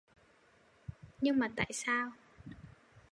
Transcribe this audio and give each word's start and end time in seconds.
Nhưng 1.21 1.39
mà 1.39 1.49
tại 1.55 1.69
sao 1.73 2.11